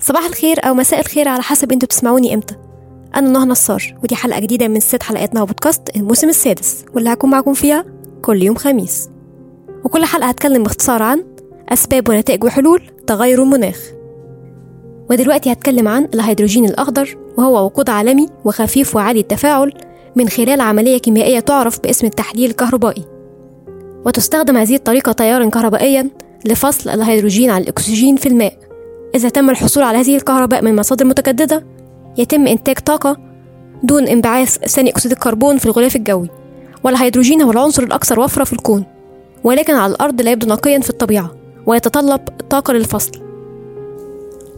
صباح 0.00 0.24
الخير 0.26 0.68
أو 0.68 0.74
مساء 0.74 1.00
الخير 1.00 1.28
على 1.28 1.42
حسب 1.42 1.72
أنتوا 1.72 1.86
بتسمعوني 1.86 2.34
إمتى. 2.34 2.54
أنا 3.14 3.28
نهى 3.30 3.44
نصار 3.44 3.94
ودي 4.02 4.14
حلقة 4.14 4.40
جديدة 4.40 4.68
من 4.68 4.80
ست 4.80 5.02
حلقاتنا 5.02 5.42
وبودكاست 5.42 5.96
الموسم 5.96 6.28
السادس 6.28 6.84
واللي 6.94 7.12
هكون 7.12 7.30
معاكم 7.30 7.54
فيها 7.54 7.84
كل 8.22 8.42
يوم 8.42 8.56
خميس. 8.56 9.08
وكل 9.84 10.04
حلقة 10.04 10.28
هتكلم 10.28 10.62
باختصار 10.62 11.02
عن 11.02 11.24
أسباب 11.68 12.08
ونتائج 12.08 12.44
وحلول 12.44 12.82
تغير 13.06 13.42
المناخ. 13.42 13.80
ودلوقتي 15.10 15.52
هتكلم 15.52 15.88
عن 15.88 16.08
الهيدروجين 16.14 16.64
الأخضر 16.64 17.18
وهو 17.38 17.64
وقود 17.64 17.90
عالمي 17.90 18.26
وخفيف 18.44 18.96
وعالي 18.96 19.20
التفاعل 19.20 19.72
من 20.16 20.28
خلال 20.28 20.60
عملية 20.60 20.98
كيميائية 20.98 21.40
تعرف 21.40 21.80
باسم 21.80 22.06
التحليل 22.06 22.50
الكهربائي. 22.50 23.04
وتستخدم 24.06 24.56
هذه 24.56 24.74
الطريقة 24.74 25.12
تيارا 25.12 25.48
كهربائيا 25.48 26.10
لفصل 26.44 26.90
الهيدروجين 26.90 27.50
عن 27.50 27.62
الأكسجين 27.62 28.16
في 28.16 28.28
الماء. 28.28 28.69
إذا 29.14 29.28
تم 29.28 29.50
الحصول 29.50 29.82
على 29.82 29.98
هذه 29.98 30.16
الكهرباء 30.16 30.64
من 30.64 30.76
مصادر 30.76 31.04
متجددة 31.04 31.64
يتم 32.18 32.46
إنتاج 32.46 32.78
طاقة 32.78 33.16
دون 33.82 34.08
انبعاث 34.08 34.58
ثاني 34.58 34.90
أكسيد 34.90 35.12
الكربون 35.12 35.58
في 35.58 35.66
الغلاف 35.66 35.96
الجوي 35.96 36.30
والهيدروجين 36.84 37.42
هو 37.42 37.50
العنصر 37.50 37.82
الأكثر 37.82 38.20
وفرة 38.20 38.44
في 38.44 38.52
الكون 38.52 38.84
ولكن 39.44 39.74
على 39.74 39.92
الأرض 39.92 40.22
لا 40.22 40.30
يبدو 40.30 40.46
نقيا 40.46 40.80
في 40.80 40.90
الطبيعة 40.90 41.34
ويتطلب 41.66 42.20
طاقة 42.50 42.72
للفصل. 42.72 43.12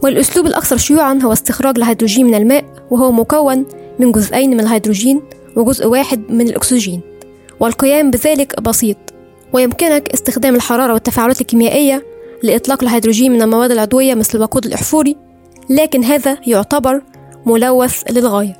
والأسلوب 0.03 0.45
الأكثر 0.45 0.77
شيوعا 0.77 1.19
هو 1.23 1.33
استخراج 1.33 1.77
الهيدروجين 1.77 2.25
من 2.25 2.35
الماء 2.35 2.65
وهو 2.91 3.11
مكون 3.11 3.65
من 3.99 4.11
جزئين 4.11 4.49
من 4.49 4.59
الهيدروجين 4.59 5.21
وجزء 5.55 5.87
واحد 5.87 6.31
من 6.31 6.47
الأكسجين 6.47 7.01
والقيام 7.59 8.11
بذلك 8.11 8.61
بسيط. 8.61 8.97
ويمكنك 9.53 10.09
استخدام 10.09 10.55
الحرارة 10.55 10.93
والتفاعلات 10.93 11.41
الكيميائية 11.41 12.05
لإطلاق 12.43 12.83
الهيدروجين 12.83 13.31
من 13.31 13.41
المواد 13.41 13.71
العضوية 13.71 14.15
مثل 14.15 14.37
الوقود 14.37 14.65
الأحفوري 14.65 15.17
لكن 15.69 16.03
هذا 16.03 16.37
يعتبر 16.47 17.01
ملوث 17.45 18.03
للغاية 18.11 18.57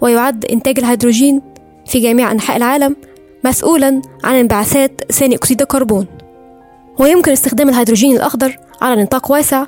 ويعد 0.00 0.44
إنتاج 0.44 0.78
الهيدروجين 0.78 1.42
في 1.86 2.00
جميع 2.00 2.32
أنحاء 2.32 2.56
العالم 2.56 2.96
مسؤولا 3.44 4.02
عن 4.24 4.34
انبعاثات 4.34 5.12
ثاني 5.12 5.34
أكسيد 5.34 5.60
الكربون. 5.62 6.06
ويمكن 6.98 7.32
استخدام 7.32 7.68
الهيدروجين 7.68 8.16
الأخضر 8.16 8.58
على 8.80 9.02
نطاق 9.02 9.30
واسع 9.30 9.66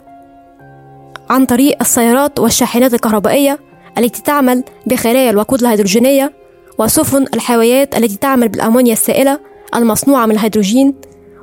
عن 1.30 1.46
طريق 1.46 1.76
السيارات 1.80 2.38
والشاحنات 2.38 2.94
الكهربائية 2.94 3.58
التي 3.98 4.22
تعمل 4.22 4.64
بخلايا 4.86 5.30
الوقود 5.30 5.60
الهيدروجينية 5.60 6.32
وسفن 6.78 7.26
الحاويات 7.34 7.96
التي 7.96 8.16
تعمل 8.16 8.48
بالأمونيا 8.48 8.92
السائلة 8.92 9.40
المصنوعة 9.74 10.26
من 10.26 10.32
الهيدروجين 10.32 10.94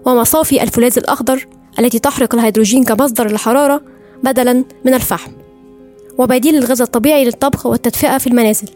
ومصافي 0.05 0.63
الفولاذ 0.63 0.97
الأخضر 0.97 1.47
التي 1.79 1.99
تحرق 1.99 2.35
الهيدروجين 2.35 2.83
كمصدر 2.83 3.31
للحرارة 3.31 3.81
بدلا 4.23 4.63
من 4.85 4.93
الفحم 4.93 5.31
وبديل 6.17 6.55
الغاز 6.55 6.81
الطبيعي 6.81 7.25
للطبخ 7.25 7.65
والتدفئة 7.65 8.17
في 8.17 8.27
المنازل. 8.27 8.67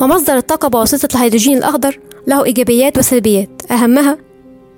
ومصدر 0.00 0.36
الطاقة 0.36 0.68
بواسطة 0.68 1.16
الهيدروجين 1.16 1.58
الأخضر 1.58 1.98
له 2.26 2.44
إيجابيات 2.44 2.98
وسلبيات. 2.98 3.48
أهمها 3.70 4.18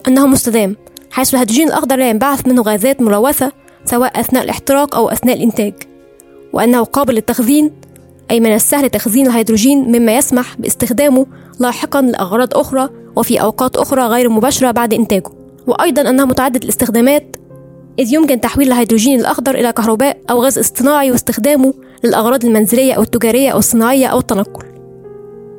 أنه 0.08 0.26
مستدام 0.26 0.76
حيث 1.10 1.34
الهيدروجين 1.34 1.68
الأخضر 1.68 1.96
لا 1.96 2.10
ينبعث 2.10 2.48
منه 2.48 2.62
غازات 2.62 3.02
ملوثة 3.02 3.52
سواء 3.84 4.20
أثناء 4.20 4.44
الاحتراق 4.44 4.96
أو 4.96 5.08
أثناء 5.08 5.36
الإنتاج. 5.36 5.74
وأنه 6.52 6.84
قابل 6.84 7.14
للتخزين 7.14 7.70
أي 8.30 8.40
من 8.40 8.54
السهل 8.54 8.90
تخزين 8.90 9.26
الهيدروجين 9.26 9.78
مما 9.78 10.16
يسمح 10.16 10.56
باستخدامه 10.58 11.26
لاحقا 11.60 12.02
لأغراض 12.02 12.54
أخرى 12.54 12.88
وفي 13.16 13.40
أوقات 13.40 13.76
أخرى 13.76 14.02
غير 14.02 14.28
مباشرة 14.28 14.70
بعد 14.70 14.94
إنتاجه. 14.94 15.30
وأيضا 15.66 16.10
أنه 16.10 16.24
متعدد 16.24 16.62
الاستخدامات 16.62 17.36
إذ 17.98 18.14
يمكن 18.14 18.40
تحويل 18.40 18.72
الهيدروجين 18.72 19.20
الأخضر 19.20 19.54
إلى 19.54 19.72
كهرباء 19.72 20.16
أو 20.30 20.42
غاز 20.42 20.58
اصطناعي 20.58 21.10
واستخدامه 21.10 21.74
للأغراض 22.04 22.44
المنزلية 22.44 22.92
أو 22.92 23.02
التجارية 23.02 23.50
أو 23.50 23.58
الصناعية 23.58 24.06
أو 24.06 24.18
التنقل. 24.18 24.66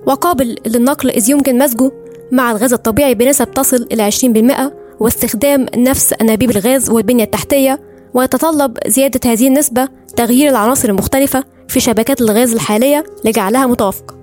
وقابل 0.06 0.56
للنقل 0.68 1.10
إذ 1.10 1.30
يمكن 1.30 1.58
مزجه 1.58 1.92
مع 2.32 2.52
الغاز 2.52 2.74
الطبيعي 2.74 3.16
بنسب 3.16 3.52
تصل 3.52 3.88
إلى 3.92 4.12
20% 4.12 4.74
واستخدام 5.00 5.66
نفس 5.76 6.14
أنابيب 6.22 6.52
الغاز 6.52 6.90
والبنية 6.90 7.24
التحتية 7.24 7.80
ويتطلب 8.14 8.78
زيادة 8.88 9.32
هذه 9.32 9.48
النسبة 9.48 9.88
تغيير 10.16 10.52
العناصر 10.52 10.90
المختلفة 10.90 11.44
في 11.68 11.80
شبكات 11.80 12.22
الغاز 12.22 12.54
الحالية 12.54 13.04
لجعلها 13.26 13.68
متوافقة. 13.68 14.18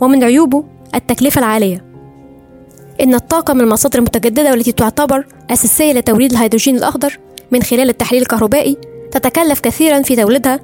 ومن 0.00 0.24
عيوبه 0.24 0.64
التكلفة 0.94 1.38
العالية. 1.38 1.84
إن 3.00 3.14
الطاقة 3.14 3.54
من 3.54 3.60
المصادر 3.60 3.98
المتجددة 3.98 4.50
والتي 4.50 4.72
تعتبر 4.72 5.26
أساسية 5.50 5.92
لتوليد 5.92 6.32
الهيدروجين 6.32 6.76
الأخضر 6.76 7.18
من 7.52 7.62
خلال 7.62 7.88
التحليل 7.88 8.22
الكهربائي 8.22 8.76
تتكلف 9.10 9.60
كثيرا 9.60 10.02
في 10.02 10.16
توليدها 10.16 10.60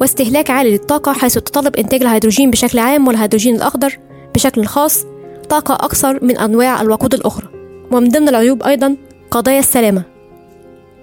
واستهلاك 0.00 0.50
عالي 0.50 0.70
للطاقة 0.70 1.12
حيث 1.12 1.34
تتطلب 1.34 1.76
إنتاج 1.76 2.02
الهيدروجين 2.02 2.50
بشكل 2.50 2.78
عام 2.78 3.08
والهيدروجين 3.08 3.56
الأخضر 3.56 3.98
بشكل 4.34 4.64
خاص 4.64 5.04
طاقة 5.48 5.74
أكثر 5.74 6.24
من 6.24 6.38
أنواع 6.38 6.80
الوقود 6.80 7.14
الأخرى. 7.14 7.48
ومن 7.92 8.08
ضمن 8.08 8.28
العيوب 8.28 8.62
أيضا 8.62 8.96
قضايا 9.30 9.58
السلامة. 9.58 10.02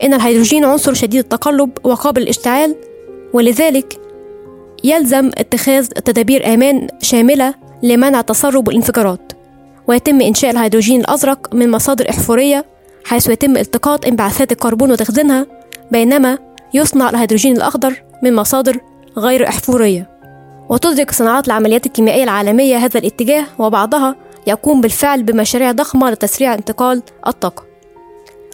إن 0.04 0.14
الهيدروجين 0.14 0.66
عنصر 0.66 0.94
شديد 0.94 1.20
التقلب 1.20 1.72
وقابل 1.84 2.22
للاشتعال 2.22 2.76
ولذلك 3.34 4.00
يلزم 4.84 5.32
اتخاذ 5.38 5.88
تدابير 5.88 6.54
أمان 6.54 6.88
شاملة 7.02 7.54
لمنع 7.84 8.22
تسرب 8.22 8.70
الانفجارات 8.70 9.32
ويتم 9.88 10.22
إنشاء 10.22 10.52
الهيدروجين 10.52 11.02
الأزرق 11.02 11.54
من 11.54 11.72
مصادر 11.72 12.10
إحفورية 12.10 12.66
حيث 13.06 13.30
يتم 13.30 13.58
التقاط 13.58 14.06
انبعاثات 14.06 14.52
الكربون 14.52 14.92
وتخزينها 14.92 15.46
بينما 15.92 16.38
يصنع 16.74 17.10
الهيدروجين 17.10 17.58
الأخضر 17.58 18.04
من 18.24 18.36
مصادر 18.36 18.80
غير 19.18 19.48
إحفورية. 19.48 20.10
وتدرك 20.70 21.12
صناعات 21.12 21.48
العمليات 21.48 21.86
الكيميائية 21.86 22.24
العالمية 22.24 22.78
هذا 22.78 23.00
الاتجاه 23.00 23.46
وبعضها 23.60 24.16
يقوم 24.48 24.82
بالفعل 24.82 25.24
بمشاريع 25.24 25.72
ضخمة 25.72 26.12
لتسريع 26.12 26.54
انتقال 26.54 27.02
الطاقة. 27.28 27.64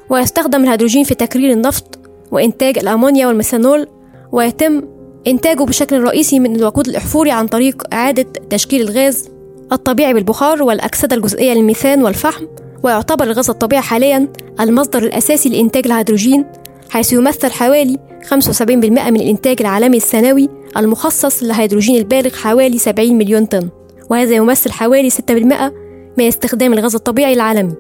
ويستخدم 0.10 0.64
الهيدروجين 0.64 1.04
في 1.04 1.16
تكرير 1.16 1.52
النفط 1.52 2.00
وإنتاج 2.32 2.78
الأمونيا 2.78 3.28
والميثانول 3.28 3.88
ويتم 4.32 4.82
إنتاجه 5.28 5.64
بشكل 5.64 6.04
رئيسي 6.04 6.40
من 6.40 6.56
الوقود 6.56 6.88
الأحفوري 6.88 7.32
عن 7.32 7.48
طريق 7.48 7.84
إعادة 7.94 8.26
تشكيل 8.50 8.82
الغاز 8.82 9.30
الطبيعي 9.72 10.14
بالبخار 10.14 10.64
والأكسدة 10.64 11.16
الجزئية 11.16 11.54
للميثان 11.54 12.04
والفحم 12.04 12.46
ويعتبر 12.84 13.26
الغاز 13.26 13.50
الطبيعي 13.50 13.82
حاليا 13.82 14.28
المصدر 14.60 15.04
الأساسي 15.04 15.50
لإنتاج 15.50 15.86
الهيدروجين 15.86 16.46
حيث 16.90 17.14
يمثل 17.14 17.52
حوالي 17.52 17.98
75% 18.30 18.64
من 18.72 19.16
الإنتاج 19.16 19.58
العالمي 19.62 19.98
السنوي 19.98 20.50
المخصص 20.78 21.44
للهيدروجين 21.44 21.96
البالغ 21.96 22.36
حوالي 22.36 22.78
70 22.78 23.18
مليون 23.18 23.46
طن. 23.46 23.70
وهذا 24.10 24.36
يمثل 24.36 24.72
حوالي 24.72 25.10
6% 25.10 25.72
من 26.18 26.28
استخدام 26.28 26.74
الغاز 26.74 26.96
الطبيعي 26.96 27.34
العالمي. 27.34 27.74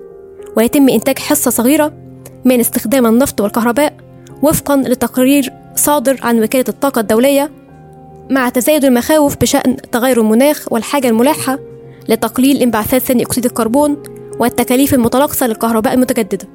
ويتم 0.57 0.89
إنتاج 0.89 1.19
حصة 1.19 1.51
صغيرة 1.51 1.93
من 2.45 2.59
استخدام 2.59 3.05
النفط 3.05 3.41
والكهرباء 3.41 3.93
وفقا 4.43 4.77
لتقرير 4.77 5.53
صادر 5.75 6.19
عن 6.23 6.43
وكالة 6.43 6.65
الطاقة 6.69 7.01
الدولية 7.01 7.51
مع 8.29 8.49
تزايد 8.49 8.85
المخاوف 8.85 9.37
بشأن 9.37 9.75
تغير 9.75 10.21
المناخ 10.21 10.67
والحاجة 10.71 11.07
الملحة 11.07 11.59
لتقليل 12.09 12.61
انبعاثات 12.61 13.01
ثاني 13.01 13.23
أكسيد 13.23 13.45
الكربون 13.45 14.03
والتكاليف 14.39 14.93
المتناقصة 14.93 15.47
للكهرباء 15.47 15.93
المتجددة 15.93 16.47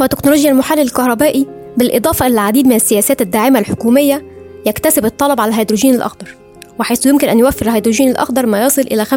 وتكنولوجيا 0.00 0.50
المحلل 0.50 0.80
الكهربائي 0.80 1.46
بالإضافة 1.76 2.26
إلى 2.26 2.34
العديد 2.34 2.66
من 2.66 2.76
السياسات 2.76 3.22
الداعمة 3.22 3.58
الحكومية 3.58 4.22
يكتسب 4.66 5.04
الطلب 5.04 5.40
على 5.40 5.48
الهيدروجين 5.48 5.94
الأخضر 5.94 6.36
وحيث 6.78 7.06
يمكن 7.06 7.28
أن 7.28 7.38
يوفر 7.38 7.66
الهيدروجين 7.66 8.08
الأخضر 8.08 8.46
ما 8.46 8.64
يصل 8.64 8.82
إلى 8.82 9.04
25% 9.04 9.08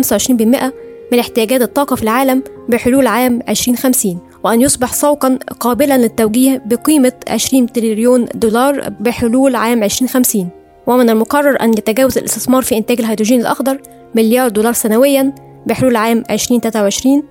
من 1.11 1.19
احتياجات 1.19 1.61
الطاقة 1.61 1.95
في 1.95 2.03
العالم 2.03 2.43
بحلول 2.69 3.07
عام 3.07 3.39
2050 3.49 4.19
وأن 4.43 4.61
يصبح 4.61 4.93
سوقا 4.93 5.39
قابلا 5.59 5.97
للتوجيه 5.97 6.63
بقيمة 6.65 7.13
20 7.27 7.71
تريليون 7.71 8.27
دولار 8.35 8.89
بحلول 8.99 9.55
عام 9.55 9.83
2050 9.83 10.49
ومن 10.87 11.09
المقرر 11.09 11.61
أن 11.61 11.69
يتجاوز 11.69 12.17
الاستثمار 12.17 12.61
في 12.61 12.77
إنتاج 12.77 12.99
الهيدروجين 12.99 13.41
الأخضر 13.41 13.81
مليار 14.15 14.49
دولار 14.49 14.73
سنويا 14.73 15.33
بحلول 15.65 15.95
عام 15.95 16.23
2023 16.29 17.23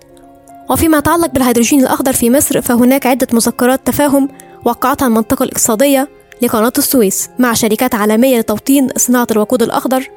وفيما 0.70 0.98
يتعلق 0.98 1.30
بالهيدروجين 1.30 1.80
الأخضر 1.80 2.12
في 2.12 2.30
مصر 2.30 2.60
فهناك 2.60 3.06
عدة 3.06 3.26
مذكرات 3.32 3.86
تفاهم 3.86 4.28
وقعتها 4.64 5.06
المنطقة 5.06 5.42
الاقتصادية 5.42 6.08
لقناة 6.42 6.72
السويس 6.78 7.28
مع 7.38 7.52
شركات 7.52 7.94
عالمية 7.94 8.38
لتوطين 8.38 8.88
صناعة 8.96 9.26
الوقود 9.30 9.62
الأخضر. 9.62 10.10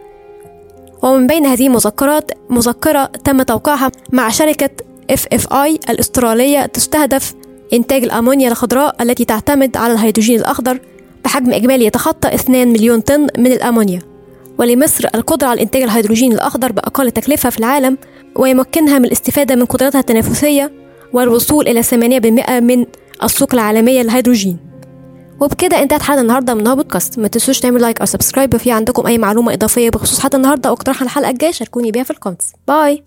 ومن 1.01 1.27
بين 1.27 1.45
هذه 1.45 1.67
المذكرات 1.67 2.31
مذكرة 2.49 3.05
تم 3.05 3.41
توقيعها 3.41 3.91
مع 4.11 4.29
شركة 4.29 4.69
FFI 5.11 5.89
الأسترالية 5.89 6.65
تستهدف 6.65 7.33
إنتاج 7.73 8.03
الأمونيا 8.03 8.49
الخضراء 8.49 9.03
التي 9.03 9.25
تعتمد 9.25 9.77
على 9.77 9.93
الهيدروجين 9.93 10.39
الأخضر 10.39 10.79
بحجم 11.25 11.53
إجمالي 11.53 11.85
يتخطى 11.85 12.35
2 12.35 12.67
مليون 12.67 12.99
طن 13.01 13.27
من 13.37 13.51
الأمونيا. 13.51 14.01
ولمصر 14.57 15.07
القدرة 15.15 15.47
على 15.47 15.61
إنتاج 15.61 15.81
الهيدروجين 15.81 16.33
الأخضر 16.33 16.71
بأقل 16.71 17.11
تكلفة 17.11 17.49
في 17.49 17.59
العالم 17.59 17.97
ويمكنها 18.37 18.99
من 18.99 19.05
الاستفادة 19.05 19.55
من 19.55 19.65
قدرتها 19.65 19.99
التنافسية 19.99 20.71
والوصول 21.13 21.67
إلى 21.67 21.83
8% 21.83 22.49
من 22.59 22.85
السوق 23.23 23.53
العالمية 23.53 24.01
للهيدروجين. 24.01 24.57
وبكده 25.41 25.81
انتهت 25.81 26.01
حلقة 26.01 26.21
النهارده 26.21 26.53
من 26.53 26.75
بودكاست 26.75 27.19
ما 27.19 27.27
تنسوش 27.27 27.59
تعملوا 27.59 27.79
like 27.79 27.99
أو 27.99 28.05
subscribe 28.05 28.53
لو 28.53 28.59
في 28.59 28.71
عندكم 28.71 29.07
أي 29.07 29.17
معلومة 29.17 29.53
إضافية 29.53 29.89
بخصوص 29.89 30.19
حلقه 30.19 30.35
النهارده 30.35 30.69
أو 30.69 30.73
اقتراح 30.73 31.01
على 31.01 31.05
الحلقة 31.05 31.29
الجاية 31.29 31.51
شاركوني 31.51 31.91
بيها 31.91 32.03
في 32.03 32.11
ال 32.11 32.15
comments. 32.15 32.53
bye! 32.67 33.03